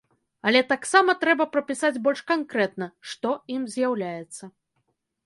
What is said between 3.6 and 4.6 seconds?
з'яўляецца.